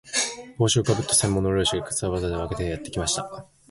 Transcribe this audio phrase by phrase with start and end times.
[0.55, 3.45] 簔帽子をかぶった専門の猟師が、草をざわざわ分けてやってきました